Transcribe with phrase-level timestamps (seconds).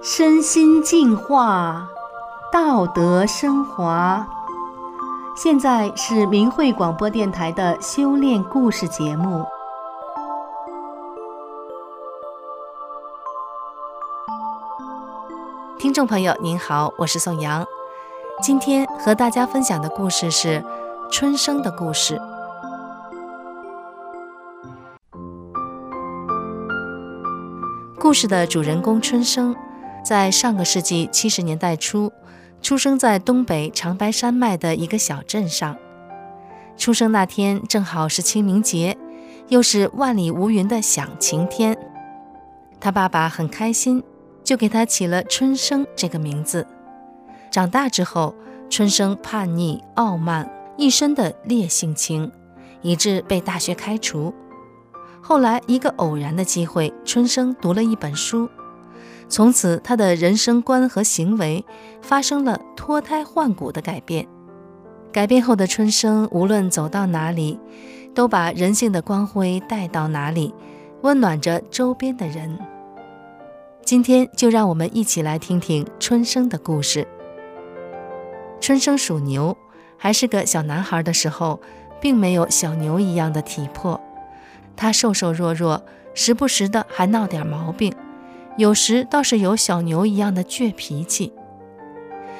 [0.00, 1.88] 身心净化，
[2.52, 4.26] 道德升华。
[5.36, 9.44] 现在是明慧广播电台的修炼故事节目。
[15.78, 17.64] 听众朋友您好，我是宋阳。
[18.40, 20.64] 今天和大家分享的故事是
[21.10, 22.20] 春生的故事。
[28.08, 29.54] 故事的主人公春生，
[30.02, 32.10] 在上个世纪七十年代初，
[32.62, 35.76] 出生在东北长白山脉的一个小镇上。
[36.78, 38.96] 出生那天正好是清明节，
[39.48, 41.76] 又是万里无云的响晴天，
[42.80, 44.02] 他爸爸很开心。
[44.42, 46.66] 就给他起了春生这个名字。
[47.50, 48.34] 长大之后，
[48.70, 52.32] 春生叛逆傲慢，一身的烈性情，
[52.80, 54.32] 以致被大学开除。
[55.20, 58.48] 后来一个偶然的机会，春生读了一本书，
[59.28, 61.64] 从此他的人生观和行为
[62.00, 64.26] 发生了脱胎换骨的改变。
[65.12, 67.58] 改变后的春生，无论走到哪里，
[68.14, 70.54] 都把人性的光辉带到哪里，
[71.02, 72.58] 温暖着周边的人。
[73.84, 77.06] 今天就让我们一起来听听春生的故事。
[78.60, 79.56] 春生属牛，
[79.96, 81.60] 还是个小男孩的时候，
[82.00, 84.00] 并没有小牛一样的体魄。
[84.78, 85.84] 他瘦瘦弱弱，
[86.14, 87.92] 时不时的还闹点毛病，
[88.56, 91.32] 有时倒是有小牛一样的倔脾气。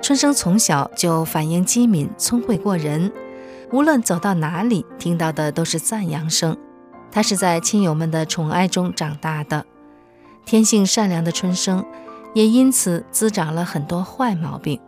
[0.00, 3.12] 春生从小就反应机敏，聪慧过人，
[3.70, 6.56] 无论走到哪里，听到的都是赞扬声。
[7.10, 9.66] 他是在亲友们的宠爱中长大的。
[10.46, 11.84] 天性善良的春生，
[12.32, 14.80] 也因此滋长了很多坏毛病，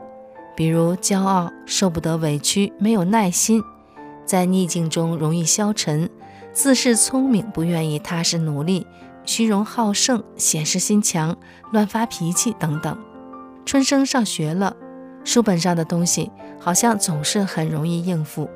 [0.56, 3.62] 比如骄傲、受不得委屈、没有耐心，
[4.25, 6.09] 在逆境中容易消沉，
[6.55, 8.86] 自恃聪明，不愿意踏实努力，
[9.27, 11.36] 虚荣好胜、显示心强、
[11.72, 12.97] 乱发脾气等等。
[13.66, 14.75] 春生上学了，
[15.25, 18.48] 书本上的东西好像总是很容易应付。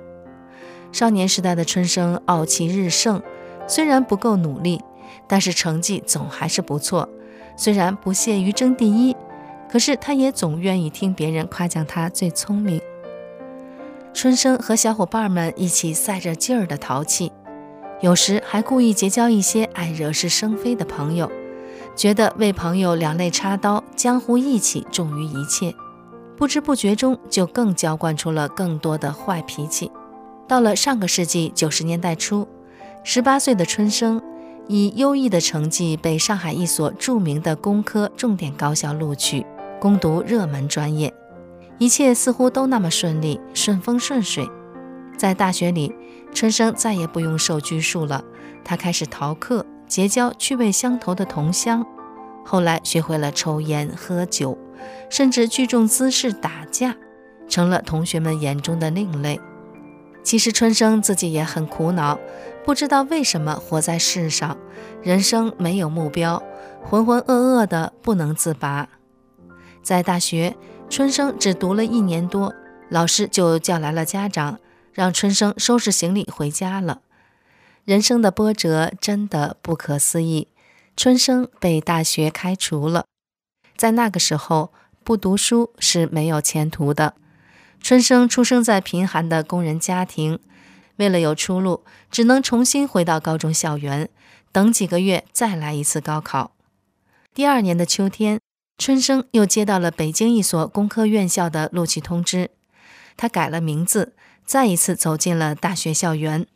[0.93, 3.21] 少年时代的春生傲气日盛，
[3.67, 4.81] 虽然不够努力。
[5.27, 7.09] 但是成绩总还是不错，
[7.57, 9.17] 虽然不屑于争第一，
[9.71, 12.81] 可是他也总愿意听别人夸奖他最聪明。
[14.13, 17.33] 春生和小伙伴们一起赛着劲儿的淘气，
[18.01, 21.31] 有时还故意结交一些爱惹是生非的朋友，
[21.97, 25.75] 觉得为朋友两肋插刀，江湖义气重于一切。
[26.37, 29.91] 不知不觉中就更浇灌出了更多的坏脾气。
[30.47, 32.47] 到了上个世纪九十年代初，
[33.03, 34.23] 十八岁的春生。
[34.71, 39.47] 以优异的成绩被上海一所著名的工科重点高校录取，
[39.81, 41.11] 攻读热门专业，
[41.79, 44.47] 一切似乎都那么顺利，顺风顺水。
[45.17, 45.91] 在大学里，
[46.33, 48.23] 春生再也不用受拘束了，
[48.65, 51.85] 他开始逃课，结交趣味相投的同乡，
[52.45, 54.57] 后来学会了抽烟喝酒，
[55.11, 56.97] 甚至聚众滋事打架，
[57.49, 59.41] 成了同学们眼中的另类。
[60.23, 62.19] 其实春生自己也很苦恼，
[62.65, 64.57] 不知道为什么活在世上，
[65.03, 66.43] 人生没有目标，
[66.85, 68.89] 浑浑噩噩的不能自拔。
[69.83, 70.55] 在大学，
[70.91, 72.55] 春生只读了一年多，
[72.91, 74.59] 老师就叫来了家长，
[74.99, 77.03] 让春生收拾行李回家了。
[77.85, 80.49] 人生的波折真的不可思议，
[80.97, 83.05] 春生被大学开除了。
[83.77, 84.73] 在那个时候，
[85.05, 87.15] 不读书是没有前途的。
[87.81, 90.41] 春生出生在贫寒的工人家庭，
[90.97, 94.09] 为了有出路，只能重新回到高中校园，
[94.51, 96.57] 等几个月再来一次高考。
[97.33, 98.41] 第二年的秋天，
[98.77, 102.51] 春生又接到了北京一所工科院校的录取通知，
[103.17, 104.17] 他改了名字，
[104.49, 106.47] 再一次走进了大学校园。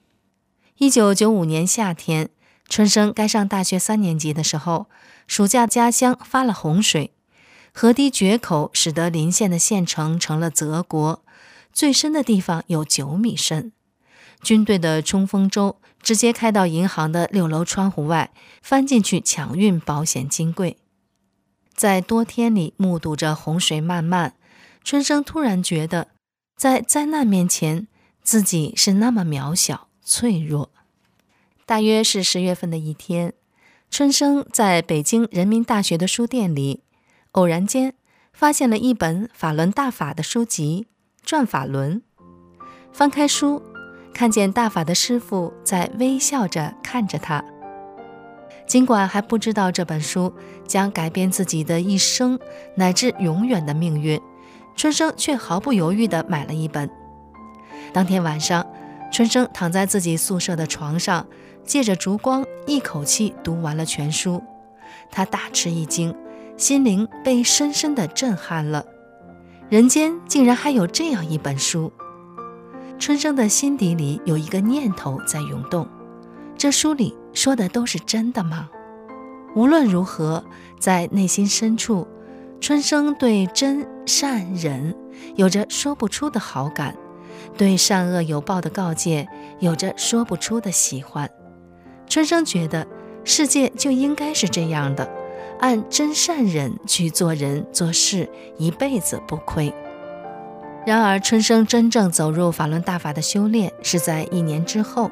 [0.79, 2.31] 一九九五年夏天，
[2.67, 4.87] 春生该上大学三年级的时候，
[5.27, 7.13] 暑假家乡发了洪水。
[7.71, 11.23] 河堤决口，使得临县的县城成了泽国，
[11.71, 13.73] 最深的地方有九米深。
[14.43, 20.79] 军队的冲锋舟直接开到银行的六楼窗户外，翻进去抢运保险金柜。
[21.75, 24.35] 在多天里目睹着洪水漫漫，
[24.83, 26.09] 春生突然觉得，
[26.57, 27.89] 在灾难面前，
[28.23, 30.71] 自己是那么渺小脆弱。
[31.67, 33.33] 大约是十月份的一天，
[33.91, 36.83] 春生在北京人民大学的书店里。
[37.33, 37.95] 偶然间
[38.33, 40.87] 发现了一本法轮大法的书籍
[41.27, 42.03] 《转法轮》，
[42.93, 43.63] 翻开书，
[44.13, 47.43] 看见大法的师傅在微笑着看着他。
[48.67, 50.33] 尽管还不知道这本书
[50.67, 52.39] 将改变自己的一生
[52.77, 54.21] 乃至永远的命运，
[54.75, 56.91] 春生却毫不犹豫地买了一本。
[57.93, 58.67] 当天晚上，
[59.13, 61.27] 春生躺在自己宿舍的床上，
[61.65, 64.43] 借着烛光，一口气读完了全书。
[65.11, 66.15] 他大吃一惊，
[66.57, 68.85] 心灵被深深的震撼了。
[69.69, 71.93] 人间竟然还有这样一本书！
[72.99, 75.89] 春生的心底里有一个念头在涌动：
[76.57, 78.69] 这书里说的都是真的吗？
[79.55, 80.45] 无论如何，
[80.79, 82.07] 在内心深处，
[82.63, 84.95] 春生对真善忍
[85.35, 86.97] 有着说不出的好感，
[87.59, 89.27] 对善恶有报的告诫
[89.59, 91.29] 有着说不出的喜欢。
[92.09, 92.87] 春生觉得
[93.25, 95.11] 世界就应该是这样的，
[95.59, 99.75] 按真善忍去做人做事，一辈子不亏。
[100.87, 105.11] 然而，春生真正走入法轮大法的修炼是在一年之后，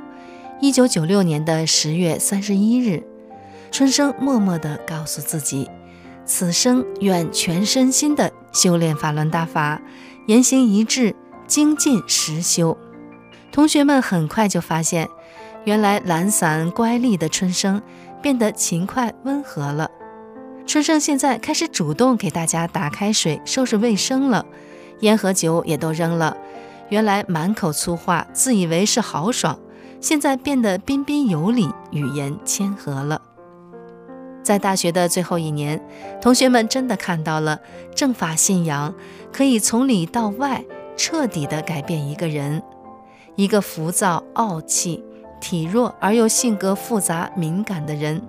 [0.61, 3.03] 一九九六年的十月三十一日。
[3.73, 5.69] 春生默默地告诉自己，
[6.25, 9.81] 此生愿全身心的修炼法轮大法，
[10.27, 11.15] 言行一致，
[11.47, 12.77] 精进实修。
[13.53, 15.09] 同学们很快就发现，
[15.65, 17.83] 原来懒散乖戾的春生
[18.23, 19.91] 变得勤快温和了。
[20.67, 24.47] 春生现在开始主动给大家打开水、收拾卫生了。
[25.01, 26.37] 烟和酒也都扔了，
[26.91, 29.59] 原来满口粗话、自以为是豪爽，
[30.01, 33.21] 现在变得彬彬有礼、语言谦和了。
[34.43, 35.81] 在大学的最后一年，
[36.21, 37.61] 同学们真的看到了
[37.95, 38.95] 正法信仰
[39.33, 40.65] 可以从里到外
[40.97, 42.63] 彻底的改变一个人。
[43.37, 45.03] 一个浮躁、傲气、
[45.41, 48.21] 体弱而又性格复杂敏感的人，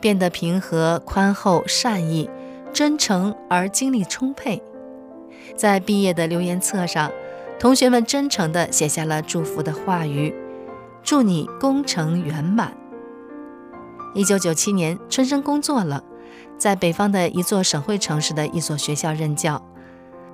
[0.00, 2.28] 变得平和、宽厚、善意、
[2.72, 4.62] 真诚而精力充沛。
[5.56, 7.10] 在毕业的留言册上，
[7.58, 10.34] 同学们真诚地写下了祝福的话语
[11.02, 12.76] ：“祝你功成圆满。”
[14.14, 16.00] 一九九七年，春生工作了，
[16.56, 19.60] 在北方的一座省会城市的一所学校任教。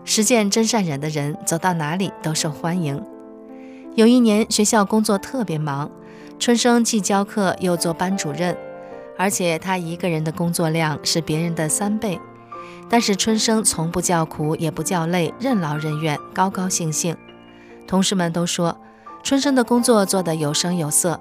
[0.04, 3.02] 实践真善忍的人走到哪里都受欢迎。
[3.94, 5.90] 有一年，学校工作特别忙，
[6.38, 8.54] 春生既教课又做班主任，
[9.16, 12.20] 而且他一个人的工作量是别人的三倍。
[12.90, 17.16] 但是春生从不叫苦，也不叫累，任劳任怨，高高兴兴。
[17.86, 18.78] 同事们都说，
[19.22, 21.18] 春生的工作做得有声有色。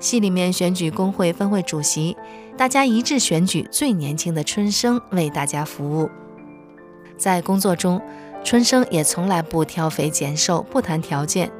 [0.00, 2.16] 系里面选举工会分会主席，
[2.56, 6.10] 大家一致选举最年轻的春生为大家服务。
[7.16, 8.00] 在工作中，
[8.42, 11.52] 春生也从来不挑肥拣瘦，不谈条件。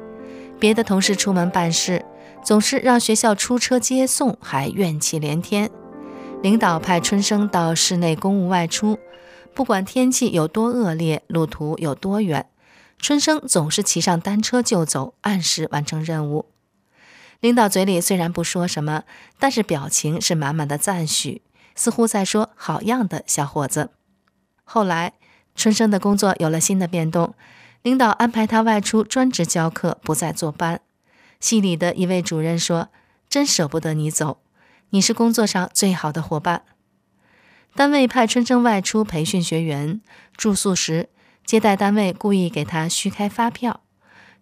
[0.59, 2.03] 别的同事出门办事，
[2.43, 5.69] 总是让学校出车接送，还怨气连天。
[6.41, 8.97] 领导派春生到市内公务外出。
[9.53, 12.47] 不管天气有多恶劣，路途有多远，
[12.97, 16.45] 春生总是骑上单车就走，按时完成任务。
[17.41, 19.03] 领导嘴里虽然不说什么，
[19.39, 21.41] 但是表情是满满的赞许，
[21.75, 23.89] 似乎在说“好样的，小伙子”。
[24.63, 25.13] 后来，
[25.55, 27.33] 春生的工作有了新的变动，
[27.81, 30.81] 领导安排他外出专职教课，不再坐班。
[31.39, 32.89] 系里的一位主任说
[33.27, 34.37] ：“真舍不得你走，
[34.91, 36.63] 你是工作上最好的伙伴。”
[37.73, 39.99] 单位派春生外出培训学员，
[40.37, 41.09] 住宿时
[41.43, 43.81] 接待单位故意给他虚开发票，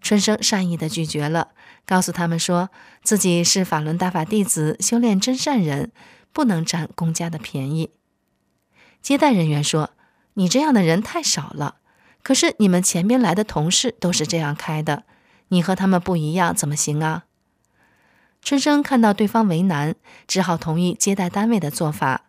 [0.01, 1.51] 春生善意的拒绝了，
[1.89, 2.69] 告诉他们说
[3.01, 5.91] 自己是法轮大法弟子，修炼真善人，
[6.31, 7.89] 不能占公家的便宜。
[9.01, 9.89] 接待人员说
[10.35, 11.77] ：“你这样的人太少了，
[12.21, 15.05] 可是你们前边来的同事都是这样开的，
[15.47, 17.23] 你和他们不一样，怎么行啊？”
[18.43, 19.95] 春生看到对方为难，
[20.27, 22.25] 只好同意接待单位的做法。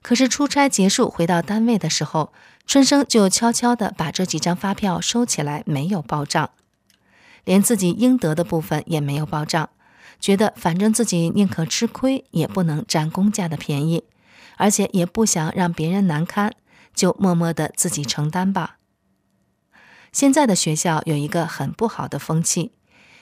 [0.00, 2.32] 可是出差结束回到单位的时候，
[2.66, 6.48] 春生就悄悄地把这几张发票收起来，没有报账，
[7.44, 9.70] 连自己应得的部分也没有报账，
[10.20, 14.04] 觉得反正自己宁可吃亏，也不能占公家的便宜，
[14.56, 16.52] 而且也不想让别人难堪，
[16.94, 18.78] 就默默地自己承担吧。
[20.12, 22.72] 现在的学校有一个很不好的风气，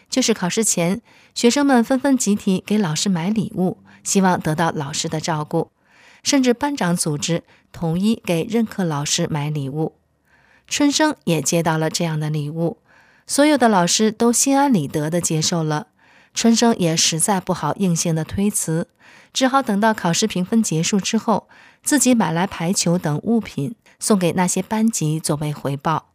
[0.09, 1.01] 就是考试前，
[1.35, 5.71] 学生们纷纷集体给老师买礼物，希望得到老师的照顾。
[6.23, 9.95] 甚至班长组织统一给任课老师买礼物，
[10.67, 12.77] 春生也接到了这样的礼物，
[13.31, 15.87] 所有的老师都心安理得地接受了。
[16.35, 18.89] 春生也实在不好硬性的推辞，
[19.33, 21.49] 只好等到考试评分结束之后，
[21.81, 26.11] 自己买来排球等物品送给那些班级作为回报。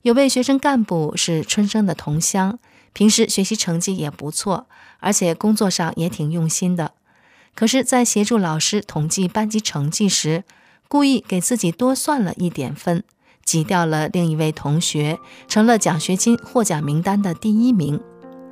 [0.00, 2.58] 有位学生干部是春生的同乡，
[2.92, 4.66] 平时学习成绩也不错，
[4.98, 6.94] 而且工作上也挺用心的。
[7.54, 10.42] 可是，在协助老师统计班级成绩时，
[10.88, 13.04] 故意给自己多算了一点分，
[13.44, 15.18] 挤掉了另一位同学，
[15.48, 18.00] 成了奖学金获奖名单的第一名。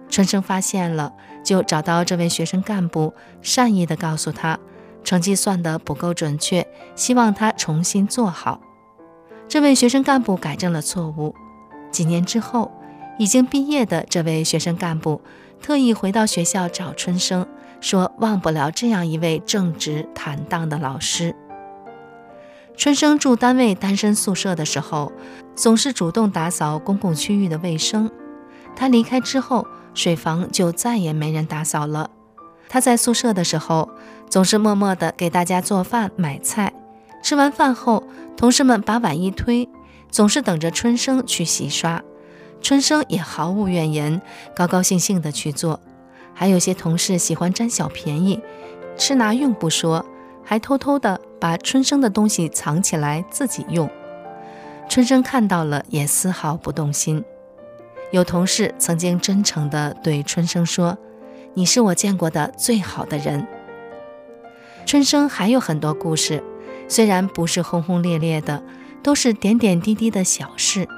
[0.08, 1.12] 春生发现了，
[1.44, 4.58] 就找到这位学生干部，善意地告诉他，
[5.04, 6.66] 成绩算得不够准确，
[6.96, 8.60] 希望他重新做好。
[9.48, 11.34] 这位学生干部改正了错误。
[11.90, 12.70] 几年之后，
[13.18, 15.20] 已经毕业的这位学生干部
[15.60, 17.46] 特意回到学校找春生，
[17.80, 21.34] 说忘不了这样一位正直坦荡的老师。
[22.80, 25.12] 春生住单位单身宿舍的时候，
[25.54, 28.10] 总是主动打扫公共区域的卫生。
[28.74, 32.08] 他离开之后，水房就再也没人打扫了。
[32.70, 33.90] 他在宿舍的时候，
[34.30, 36.72] 总是默默地给大家做饭、买菜。
[37.22, 38.02] 吃完饭后，
[38.34, 39.68] 同事们把碗一推，
[40.10, 42.02] 总是等着春生去洗刷。
[42.62, 44.22] 春生也毫无怨言，
[44.56, 45.80] 高高兴兴地去做。
[46.32, 48.40] 还有些同事喜欢占小便宜，
[48.96, 50.06] 吃拿用不说，
[50.42, 53.90] 还偷偷地把春生的东西藏起来自己用。
[54.88, 57.24] 春生看到了，也丝毫不动心。
[58.12, 60.98] 有同事曾经真诚地对春生说
[61.54, 63.46] ：“你是我见过的最好的人。”
[64.84, 66.42] 春生还有很多故事，
[66.88, 68.62] 虽然不是轰轰烈烈的，
[69.02, 70.88] 都是点点滴滴的小事。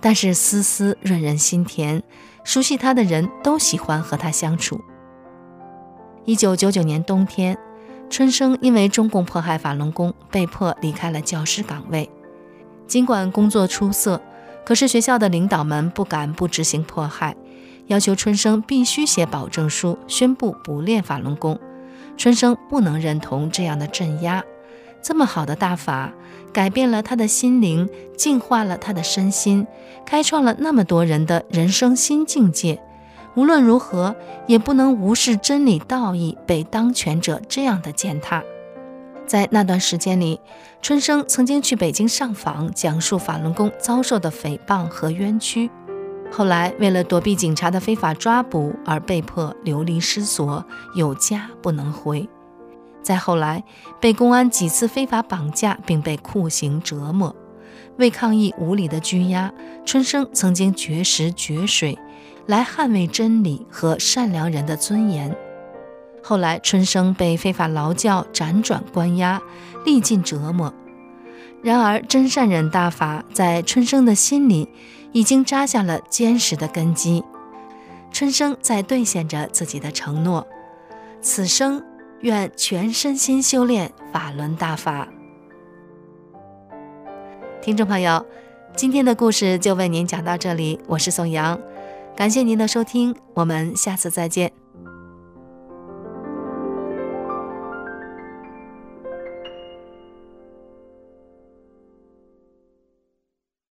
[0.00, 2.02] 但是丝丝润人心田，
[2.42, 4.80] 熟悉他的人都喜欢和他相处。
[6.24, 7.56] 一九九九年冬天，
[8.10, 12.10] 春生因为中共迫害法轮功，被迫离开了教师岗位。
[12.88, 14.20] 尽管工作出色，
[14.64, 17.36] 可是学校的领导们不敢不执行迫害，
[17.86, 21.56] 要求春生必须写保证书，宣布不练法轮功。
[22.16, 24.42] 春生不能认同这样的镇压。
[25.00, 26.12] 这么好的大法，
[26.52, 29.64] 改变了他的心灵，净化了他的身心，
[30.04, 32.82] 开创了那么多人的人生新境界。
[33.34, 34.14] 无论如何，
[34.46, 38.42] 也不能无视真理道义被当权者这样的践踏。
[39.26, 40.40] 在那段时间里，
[40.82, 45.70] 春生曾经去北京上访，讲述法轮功遭受的诽谤和冤屈。
[46.32, 52.28] 后来，为了躲避警察的非法抓捕，而被迫流离失所，有家不能回。
[53.02, 53.62] 再后来，
[54.00, 57.34] 被公安几次非法绑架，并被酷刑折磨。
[57.96, 59.52] 为抗议无理的拘押，
[59.84, 61.98] 春生曾经绝食绝水，
[62.50, 65.34] 来捍卫真理和善良人的尊严。
[66.20, 69.40] 后来，春生被非法劳教、辗转关押，
[69.84, 70.74] 历尽折磨。
[71.62, 74.68] 然而，真善忍大法在春生的心里
[75.12, 77.22] 已经扎下了坚实的根基。
[78.10, 80.44] 春生在兑现着自己的承诺：
[81.22, 81.82] 此生。
[82.22, 85.08] 愿全身心修炼法轮大法。
[87.62, 88.26] 听众朋友，
[88.76, 91.58] 今天的故事就为您讲到这里，我是宋阳，
[92.16, 94.59] 感谢您的收听，我们下次再见。